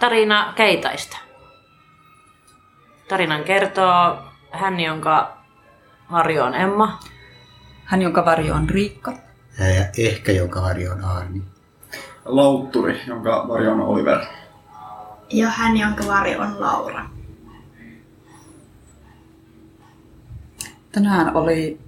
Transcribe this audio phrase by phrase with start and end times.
[0.00, 1.16] tarina Keitaista.
[3.08, 4.18] Tarinan kertoo
[4.50, 5.38] hän, jonka
[6.12, 7.00] varjo on Emma.
[7.84, 9.12] Hän, jonka varjo on Riikka.
[9.58, 11.42] Ja ehkä jonka varjo on Arni.
[12.24, 14.18] Lautturi, jonka varjo on Oliver.
[15.30, 17.04] Ja hän, jonka varjo on Laura.
[20.92, 21.80] Tänään oli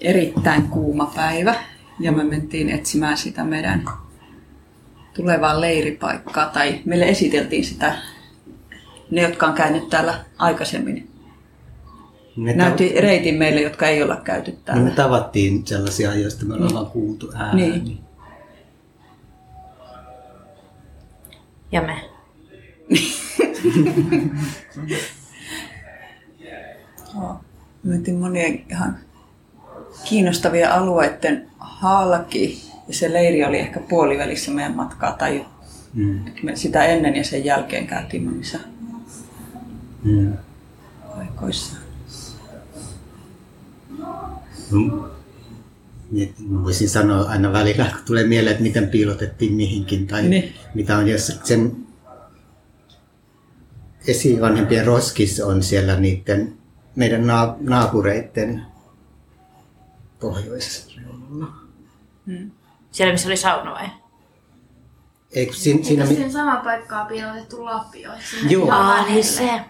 [0.00, 1.54] erittäin kuuma päivä
[2.00, 3.84] ja me mentiin etsimään sitä meidän
[5.16, 6.46] tulevaa leiripaikkaa.
[6.46, 7.94] Tai meille esiteltiin sitä,
[9.10, 11.10] ne jotka on käynyt täällä aikaisemmin.
[12.36, 14.84] Me, Näytti reitin meille, jotka ei olla käyty ta- täällä.
[14.84, 17.70] me tavattiin sellaisia, joista me ollaan kuultu ääni.
[17.70, 17.98] Niin.
[21.72, 21.96] Ja me.
[27.82, 28.98] Mentiin monien ihan
[30.04, 32.62] kiinnostavia alueiden halki.
[32.88, 35.46] Ja se leiri oli ehkä puolivälissä meidän matkaa tai
[35.94, 36.20] Mm.
[36.42, 38.58] me sitä ennen ja sen jälkeen käytiin monissa
[40.04, 40.32] Mm.
[41.16, 41.76] paikoissa.
[44.70, 44.90] Mm.
[46.10, 50.54] Niin, voisin sanoa aina välillä, kun tulee mieleen, että miten piilotettiin mihinkin tai Niin.
[50.74, 51.76] mitä on, jos sen
[54.06, 56.56] esivanhempien roskis on siellä niiden
[56.96, 58.62] meidän naa- naapureiden
[60.20, 61.46] pohjoisreunalla.
[62.94, 63.86] Siellä, missä oli sauna vai?
[65.32, 68.10] Eikö siinä, siinä Eikö mi- siinä sama paikkaa piilotettu Lapio?
[68.48, 68.70] Joo.
[68.70, 69.60] Aa, niin se.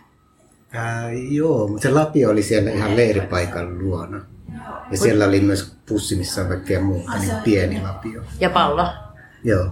[0.72, 4.20] Ää, joo, mutta se Lapio oli siellä ihan leiripaikan luona.
[4.91, 8.22] Ja siellä oli myös pussi, missä on kaikkea muuta, niin pieni Lapio.
[8.41, 8.89] Ja pallo.
[9.44, 9.70] Joo.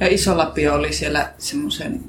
[0.00, 2.00] Ja iso lapio oli siellä semmoisen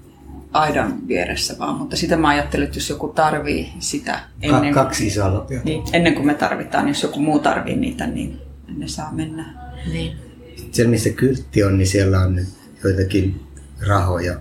[0.53, 5.07] aidan vieressä vaan, mutta sitä mä ajattelin, että jos joku tarvii sitä Ka- ennen, kaksi
[5.07, 5.65] isoa Lapiota.
[5.65, 8.41] niin, ennen kuin me tarvitaan, jos joku muu tarvii niitä, niin
[8.77, 9.53] ne saa mennä.
[9.91, 10.30] Niin.
[10.71, 12.49] Siellä missä kyltti on, niin siellä on nyt
[12.83, 13.47] joitakin
[13.87, 14.39] rahoja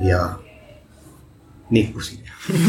[0.00, 0.38] ja
[1.70, 2.18] nippusia.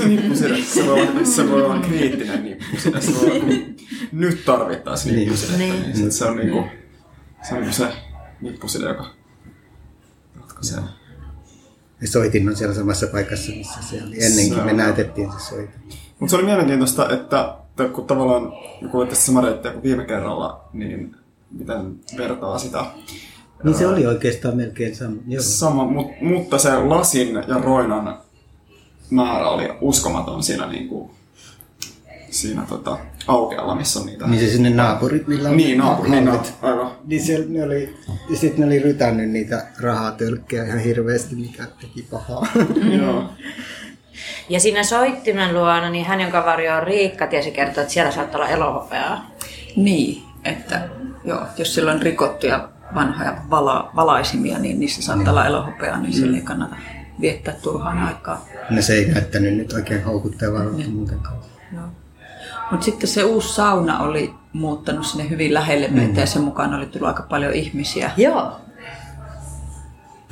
[0.08, 0.58] Nippuside.
[0.64, 3.02] Se voi olla, se voi olla kriittinen nippuside.
[3.02, 3.76] Se voi olla, kun
[4.12, 5.20] nyt tarvittaisiin Niin.
[5.30, 5.58] nippusidettä.
[5.58, 5.94] Niin.
[5.94, 6.12] Niin.
[6.12, 6.64] se on niinku,
[7.50, 7.88] se on niinku se
[8.42, 9.14] nippuside, joka
[10.40, 10.80] ratkaisee.
[12.02, 14.24] Ja soitin on siellä samassa paikassa, missä se oli.
[14.24, 15.82] Ennenkin Se me on- näytettiin se soitin.
[16.20, 20.70] Mutta se oli mielenkiintoista, että, että kun tavallaan kun kuulitte sama reittiä kuin viime kerralla,
[20.74, 21.16] niin
[21.52, 22.86] miten vertaa sitä
[23.64, 25.16] Niin se oli oikeastaan melkein sama.
[25.28, 25.42] Joo.
[25.44, 28.18] sama, mut, mutta se lasin ja roinan
[29.10, 31.12] määrä oli uskomaton siinä, niinku,
[32.30, 34.28] siinä tota, aukealla, missä on niitä.
[34.28, 36.54] Niin se sinne naapurit, millä on niin naapuri, niin, hallit.
[36.62, 36.92] na- aivan.
[37.06, 37.96] Niin siellä ne oli,
[38.30, 42.48] ja sitten ne oli rytännyt niitä rahatölkkejä ihan hirveästi, mikä teki pahaa.
[43.00, 43.24] Joo.
[44.50, 48.42] Ja siinä soittimen luona, niin hän, jonka varjo on Riikka, tiesi kertoa, että siellä saattaa
[48.42, 49.32] olla elohopeaa.
[49.76, 50.90] Niin, että
[51.24, 56.38] joo, jos sillä on rikottuja vanhoja vala, valaisimia, niin niissä saattaa olla elohopeaa, niin sille
[56.38, 56.76] ei kannata
[57.22, 58.46] viettää turhaan aikaa.
[58.70, 61.38] No se ei näyttänyt nyt oikein houkuttelevalta muutenkaan.
[62.72, 66.86] Mutta sitten se uusi sauna oli muuttanut sinne hyvin lähelle meitä ja sen mukaan oli
[66.86, 68.12] tullut aika paljon ihmisiä.
[68.18, 68.60] Joo.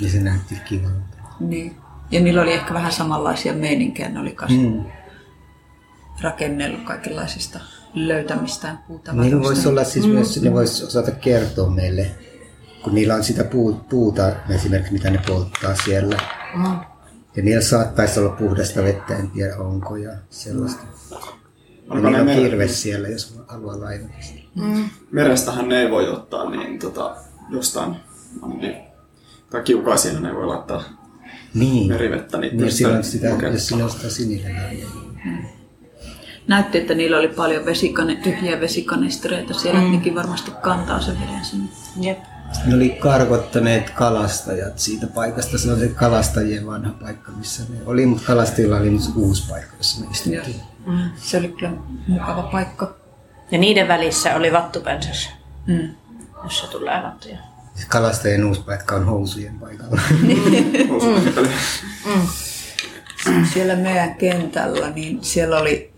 [0.01, 1.17] Ja se näytti kivalta.
[1.39, 1.77] Niin.
[2.11, 4.09] Ja niillä oli ehkä vähän samanlaisia meininkejä.
[4.09, 4.83] Ne oli kas Mm.
[6.21, 7.59] Rakennellut kaikenlaisista
[7.93, 9.39] löytämistään Niillä puutavaroista.
[9.41, 12.11] voisi olla siis myös, ne voisi osata kertoa meille,
[12.83, 16.17] kun niillä on sitä puu, puuta esimerkiksi, mitä ne polttaa siellä.
[16.55, 16.79] Mm.
[17.35, 20.81] Ja niillä saattaisi olla puhdasta vettä, en tiedä onko ja sellaista.
[21.11, 21.17] Ja
[21.89, 24.47] Onko niillä ne on mer- kirves siellä, jos haluaa lainata sitä.
[25.11, 27.15] merestähän ne ei voi ottaa niin tota,
[27.49, 27.95] jostain
[28.59, 28.75] niin,
[29.49, 30.83] tai kiukaisia ne voi laittaa
[31.53, 31.87] Niin.
[31.87, 32.37] merivettä.
[32.37, 34.69] Niin Niin, jos, sillä on pystyy sitä, jos sillä on sitä sinilevää.
[36.47, 39.91] Näytti, että niillä oli paljon vesikane, tyhjiä vesikanistereita siellä, mm.
[39.91, 41.69] nekin varmasti kantaa sen veden sinne.
[42.01, 42.19] Jep.
[42.65, 45.57] Ne oli karkottaneet kalastajat siitä paikasta.
[45.57, 49.73] Se on se kalastajien vanha paikka, missä ne oli, mutta kalastajilla oli nyt uusi paikka,
[49.77, 50.61] jossa me istuttiin.
[50.85, 51.09] Mm.
[51.17, 51.71] Se oli kyllä
[52.07, 52.95] mukava paikka.
[53.51, 55.29] Ja niiden välissä oli vattupensas,
[55.67, 55.89] Mm.
[56.43, 57.37] jossa tulee vattuja.
[57.87, 60.01] Kalastajien uusi paikka on housujen paikalla.
[60.89, 61.49] Housukippeli.
[63.53, 65.93] Siellä meidän kentällä, niin siellä oli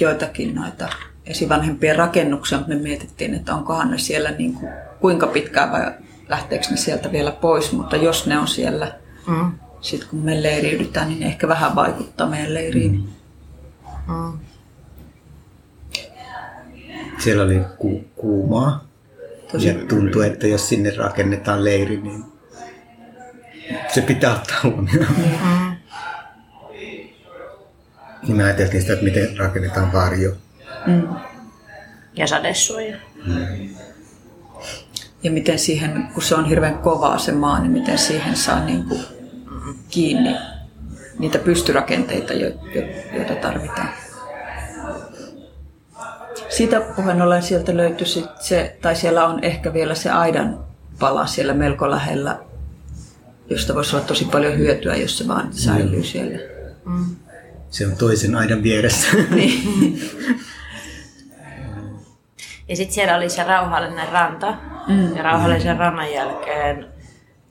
[0.00, 0.88] joitakin noita
[1.26, 5.92] esivanhempien rakennuksia, mutta me mietittiin, että onkohan ne siellä niin kuin, kuinka pitkään vai
[6.28, 8.92] lähteekö ne sieltä vielä pois, mutta jos ne on siellä,
[9.26, 9.52] Mm.
[9.80, 13.08] sitten kun me leiriydytään, niin ne ehkä vähän vaikuttaa meidän leiriin.
[14.08, 14.38] Mm.
[17.18, 18.84] Siellä oli ku- kuumaa.
[19.52, 22.24] Tosi ja tuntuu, että jos sinne rakennetaan leiri, niin
[23.94, 25.06] se pitää ottaa huomioon.
[25.18, 25.63] Mm.
[28.26, 30.32] Niin me ajateltiin sitä, että miten rakennetaan varjo.
[30.86, 31.08] Mm.
[32.16, 32.96] Ja sadesuoja.
[35.22, 38.84] Ja miten siihen, kun se on hirveän kovaa se maa, niin miten siihen saa niin
[38.84, 39.00] kuin
[39.90, 40.36] kiinni
[41.18, 42.86] niitä pystyrakenteita, jo- jo-
[43.16, 43.88] joita tarvitaan.
[46.48, 50.64] Siitä puheen ollen sieltä löytyi sit se, tai siellä on ehkä vielä se aidan
[50.98, 52.38] pala siellä melko lähellä,
[53.50, 56.38] josta voisi olla tosi paljon hyötyä, jos se vaan säilyy siellä.
[57.74, 59.08] Se on toisen aidan vieressä.
[62.68, 64.56] Ja sitten siellä oli se rauhallinen ranta.
[64.88, 65.16] Mm.
[65.16, 66.86] Ja rauhallisen rannan jälkeen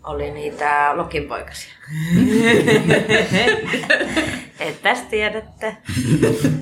[0.03, 1.73] oli niitä lokinpoikasia.
[4.59, 5.77] Et tästä tiedätte.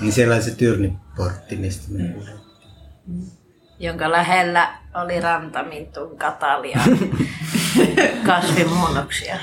[0.00, 2.38] niin siellä on se tyrniportti, mistä me puhutaan.
[3.78, 6.80] Jonka lähellä oli rantamintun katalia
[8.26, 9.36] kasvimuunnoksia.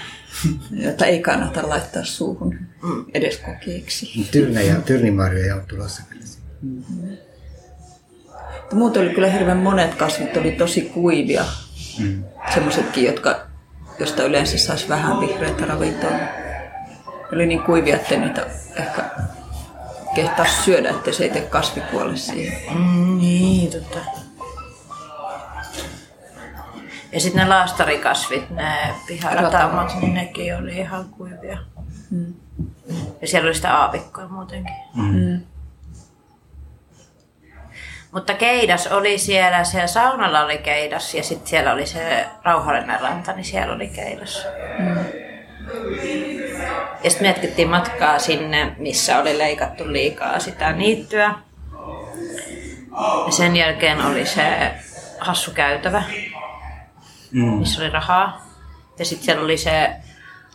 [0.85, 2.59] Jota ei kannata laittaa suuhun
[3.13, 4.27] edes kokeeksi.
[4.31, 6.25] Tyrnä ja tyrnimarjoja on tulossa kyllä.
[8.73, 11.45] Muuten oli kyllä hirveän monet kasvit oli tosi kuivia.
[11.99, 12.23] Mm.
[12.53, 13.47] Semmoisetkin, jotka,
[13.99, 16.11] josta yleensä saisi vähän vihreitä ravintoa.
[17.33, 19.03] Oli niin kuivia, että niitä ehkä
[20.15, 22.57] kehtaa syödä, että se ei tee kasvikuolle siihen.
[22.77, 24.14] Mm, niin, totta.
[27.15, 31.57] Ja sitten ne laastarikasvit, ne piharatamat, niin nekin oli ihan kuivia.
[33.21, 34.75] Ja siellä oli sitä aavikkoa muutenkin.
[34.95, 35.41] Mm.
[38.11, 43.33] Mutta keidas oli siellä, siellä saunalla oli keidas ja sitten siellä oli se rauhallinen ranta,
[43.33, 44.47] niin siellä oli keidas.
[47.03, 51.33] Ja sitten me jatkettiin matkaa sinne, missä oli leikattu liikaa sitä niittyä.
[53.25, 54.71] Ja sen jälkeen oli se
[55.19, 56.03] hassu käytävä,
[57.35, 57.43] Mm.
[57.59, 58.45] missä oli rahaa.
[58.99, 59.89] Ja sitten siellä oli se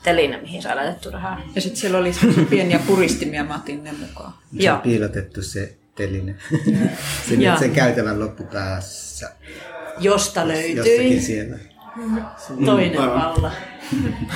[0.03, 1.41] teline, mihin sai laitettu rahaa.
[1.55, 2.13] Ja sitten siellä oli
[2.51, 4.33] pieniä puristimia, mä otin ne mukaan.
[4.57, 4.77] Se Joo.
[4.77, 6.35] on piilotettu se teline.
[7.29, 7.59] sen, Joo.
[7.59, 9.31] sen käytävän loppupäässä.
[9.99, 11.59] Josta Jossakin löytyi siellä.
[12.65, 13.21] toinen aivan.
[13.23, 13.53] palla.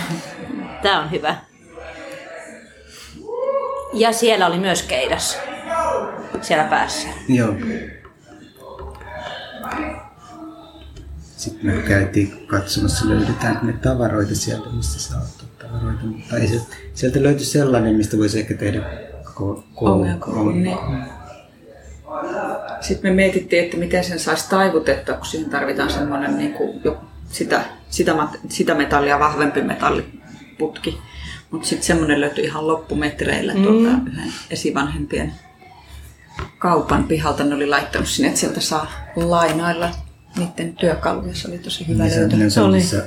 [0.82, 1.37] Tämä on hyvä.
[3.93, 5.38] Ja siellä oli myös keidas.
[6.43, 7.08] Siellä päässä.
[7.29, 7.55] Joo.
[11.44, 16.05] Sitten me käytiin katsomassa, löydetäänkö me tavaroita sieltä, mistä saa ottaa tavaroita.
[16.05, 16.61] Mutta ei se,
[16.94, 18.79] sieltä löytyi sellainen, mistä voisi ehkä tehdä
[19.25, 20.79] ko- ko- Ongelkoulun, niin.
[22.81, 27.06] Sitten me mietittiin, että miten sen saisi taivutettua, kun siihen tarvitaan semmoinen niin kuin joku,
[27.31, 28.14] sitä, sitä,
[28.49, 30.99] sitä metallia vahvempi metalliputki.
[31.50, 35.35] Mutta sitten semmoinen löytyi ihan loppumetreillä tuolta yhden esivanhempien
[36.58, 37.44] kaupan pihalta.
[37.44, 39.91] Ne oli laittanut sinne, että sieltä saa lainailla
[40.37, 41.35] niiden työkaluja.
[41.35, 42.37] Se oli tosi hyvä Niin se, löytö.
[42.45, 43.03] on semmoisissa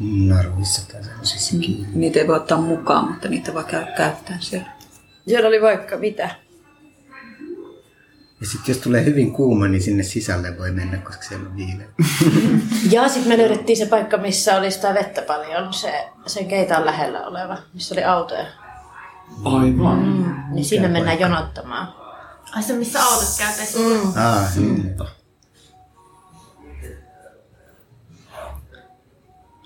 [0.00, 1.88] naruissa tai semmoisissa kiinni.
[1.94, 4.66] Niitä ei voi ottaa mukaan, mutta niitä voi käydä käyttää siellä.
[5.28, 6.30] Siellä oli vaikka mitä.
[8.40, 11.86] Ja sitten jos tulee hyvin kuuma, niin sinne sisälle voi mennä, koska siellä on viileä.
[12.90, 17.26] Ja sitten me löydettiin se paikka, missä oli sitä vettä paljon, se, sen keitaan lähellä
[17.26, 18.46] oleva, missä oli autoja.
[19.44, 20.46] Aivan.
[20.52, 21.94] Niin sinne mennään jonottamaan.
[22.52, 23.78] Ai se, missä autot käytäisi.
[23.78, 24.12] Mm.
[24.16, 24.94] Ah, niin.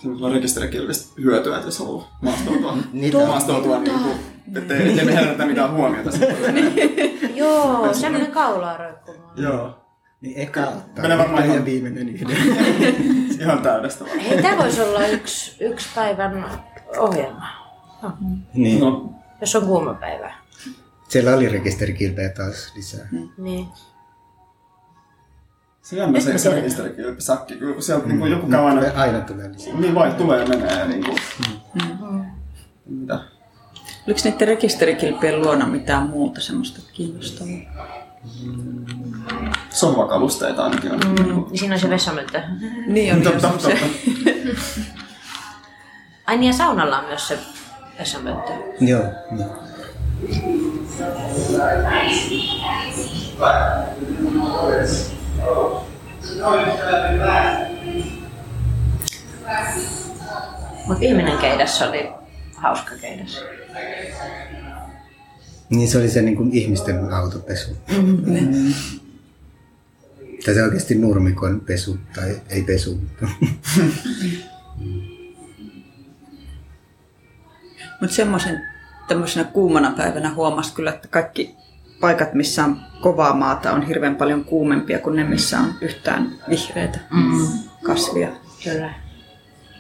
[0.01, 2.77] Semmoisella rekisterikilvistä hyötyä, että jos haluaa maastoutua.
[2.93, 4.15] Niitä- maastoutua niin kuin,
[4.57, 6.11] ettei, ettei me herätä mitään huomiota.
[6.11, 6.73] sitten.
[7.37, 9.33] Joo, semmoinen kaulaa roikkumaan.
[9.37, 9.77] Joo.
[10.21, 12.37] Niin eka Menee varmaan ja ihan- viimeinen yhden.
[13.41, 14.19] Ihan täydestä vaan.
[14.19, 16.45] Hei, tämä voisi olla yksi, yksi päivän
[16.99, 17.47] ohjelma,
[18.55, 18.81] niin.
[18.81, 20.35] No, jos on kuuma päivä.
[21.09, 23.09] Siellä oli rekisterikilpejä taas lisää.
[23.39, 23.67] Niin.
[25.83, 29.51] Se jännä se, se rekisterikilpi sakki, kyllä kun sieltä niin joku käy aina, Aina tulee
[29.53, 29.75] lisää.
[29.75, 31.19] niin vai tulee ja menee niin kuin.
[32.87, 33.21] Mitä?
[34.07, 37.55] Oliko niiden rekisterikilpien luona mitään muuta semmoista kiinnostavaa?
[39.71, 41.01] Sohvakalusteita ainakin on.
[41.01, 41.25] Mm.
[41.25, 42.41] Niin Siinä on se vessamöntö.
[42.87, 43.69] Niin on Totta, totta.
[46.27, 47.39] Ai niin, ja saunalla on myös se
[47.99, 48.53] vessamöntö.
[48.81, 49.03] Joo.
[49.31, 49.47] Niin.
[60.87, 62.11] Mutta viimeinen keidas oli
[62.57, 63.45] hauska keidas.
[65.71, 67.77] niin se oli se niin kuin ihmisten autopesu.
[68.03, 68.75] Mm.
[70.45, 73.27] Tai se oikeasti nurmikon pesu, tai ei pesu, mutta
[78.01, 78.63] Mutta semmoisen
[79.09, 81.55] tämmöisenä kuumana päivänä huomasi kyllä, että kaikki
[82.01, 86.99] paikat, missä on kovaa maata, on hirveän paljon kuumempia kuin ne, missä on yhtään vihreitä
[87.11, 87.49] mm.
[87.85, 88.29] kasvia.
[88.65, 88.95] Kyllä.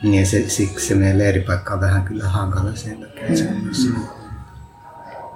[0.02, 3.36] niin se, siksi se meidän leiripaikka on vähän kyllä hankala sen takia.
[3.36, 3.98] siinä.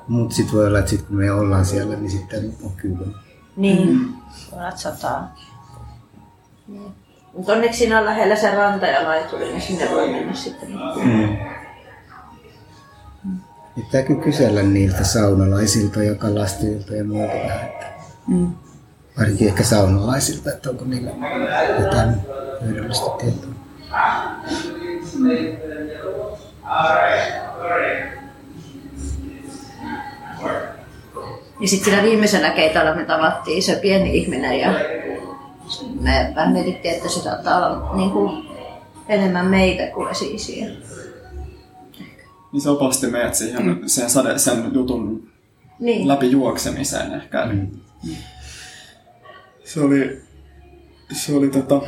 [0.09, 3.05] Mutta sitten voi olla, että sit kun me ollaan siellä, niin sitten on kylmä.
[3.57, 3.89] Niin.
[3.89, 4.13] Mm.
[4.53, 5.35] Voit sataa.
[7.33, 10.69] Mutta onneksi siinä on lähellä se ranta ja laituri, niin sinne voi mennä sitten.
[11.05, 11.37] Mm.
[13.75, 17.87] Pitääkö kysellä niiltä saunalaisilta ja kalastajilta ja muilta vähän, että
[18.27, 18.53] Mm.
[19.19, 21.11] varsinkin ehkä saunalaisilta, että onko niillä
[21.81, 22.15] jotain
[22.65, 23.55] hyödyllistä tietoa.
[31.61, 34.73] Ja sitten sillä viimeisellä keitolla me tavattiin se pieni ihminen ja
[36.01, 38.49] me vähän mietittiin, että se saattaa olla niin kuin
[39.09, 40.35] enemmän meitä kuin esi
[42.55, 43.81] Niin se opasti meidät siihen, mm.
[43.87, 45.29] sen, sade, sen jutun
[45.81, 46.09] Niin.
[46.09, 47.47] läpi juoksemiseen ehkä.
[47.47, 47.69] Mm.
[49.65, 50.23] Se oli,
[51.13, 51.81] se oli tota,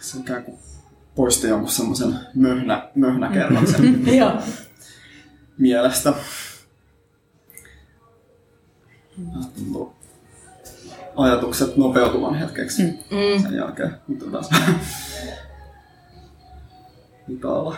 [0.00, 0.58] se ikään kuin
[1.14, 4.32] poisti jonkun semmoisen möhnä, möhnäkerran sen Joo.
[5.58, 6.14] mielestä.
[11.16, 13.42] Ajatukset nopeutuvan hetkeksi mm.
[13.42, 13.94] sen jälkeen.
[14.06, 14.50] Mutta taas
[17.28, 17.76] hitaalla.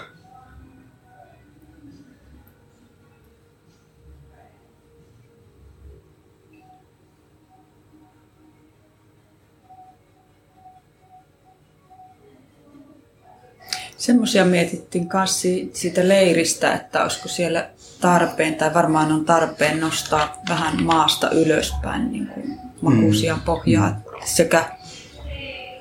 [14.07, 17.69] Semmoisia mietittiin si- siitä leiristä, että olisiko siellä
[18.01, 24.65] tarpeen, tai varmaan on tarpeen nostaa vähän maasta ylöspäin niin kuin makuusia pohjaa sekä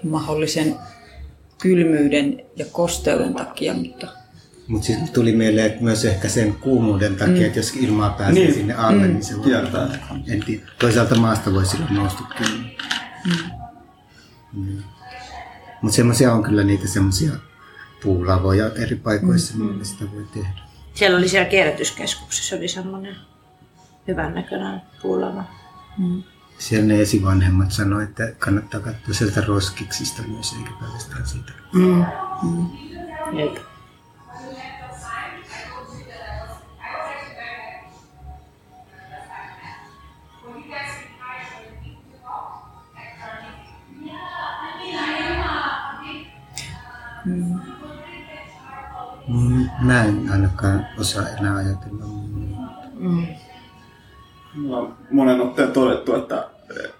[0.03, 0.75] mahdollisen
[1.61, 4.07] kylmyyden ja kosteuden takia, mutta
[4.67, 7.45] Mutta sitten tuli mieleen, että myös ehkä sen kuumuuden takia, mm.
[7.45, 8.53] että jos ilmaa pääsee Niin.
[8.53, 9.13] sinne alle, mm.
[9.13, 9.89] niin se voi Kiertää.
[10.27, 10.63] En tiedä.
[10.79, 12.63] Toisaalta maasta voi silloin nousta kyllä.
[14.53, 14.83] Mm.
[15.81, 17.31] Mutta semmoisia on kyllä niitä semmoisia
[18.03, 19.63] puulavoja eri paikoissa, mm.
[19.65, 20.59] millä sitä voi tehdä.
[20.93, 23.15] Siellä oli siellä kierrätyskeskuksessa oli semmoinen
[24.07, 25.43] hyvän näköinen puulava.
[26.57, 31.51] Siellä ne esivanhemmat sanoi, että kannattaa katsoa sieltä roskiksista myös, eikä pelkästään siitä.
[31.73, 32.05] Mm.
[33.39, 33.57] Jep.
[47.25, 47.54] Mm,
[49.81, 52.05] Mä en ainakaan osaa enää ajatella.
[54.53, 56.47] Mulla on monen otteen todettu, että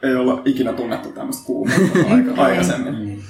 [0.04, 3.24] ei olla ikinä tunnettu tämmöistä kuumuutta aika, aikaisemmin.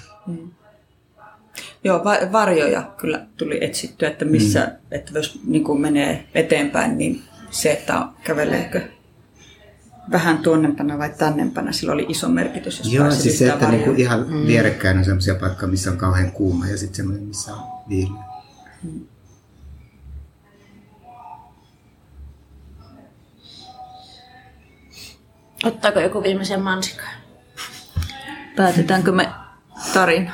[1.83, 4.71] Joo, va- varjoja kyllä tuli etsittyä, että missä, mm.
[4.91, 8.81] että jos niin kuin menee eteenpäin, niin se, että käveleekö
[10.11, 13.99] vähän tuonnempana vai tännempänä, sillä oli iso merkitys, jos Joo, siis se, että niinku varjoja.
[13.99, 14.47] ihan mm.
[14.47, 18.34] vierekkäin on sellaisia paikkoja, missä on kauhean kuuma ja sitten semmoinen, missä on viileä.
[25.63, 27.09] Ottaako joku viimeisen mansikan?
[28.55, 29.31] Päätetäänkö me
[29.93, 30.33] tarina?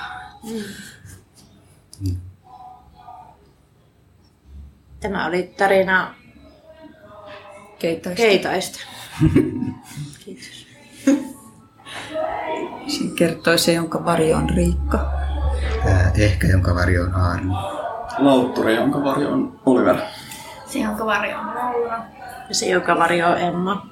[5.00, 6.16] Tämä oli tarina
[7.80, 8.18] Keitaista.
[8.18, 8.80] keitaista.
[10.26, 10.68] Kiitos.
[12.88, 15.12] Siinä kertoi se, jonka varjo on Riikka.
[16.18, 17.54] Ehkä jonka varjo on Aarni.
[18.26, 19.96] Lautturi, jonka varjo on Oliver.
[20.66, 22.00] Se, jonka varjo on Laura.
[22.50, 23.86] Ja se, joka varjo on Emma.